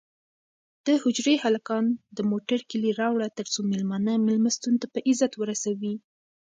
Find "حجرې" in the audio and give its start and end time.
1.03-1.35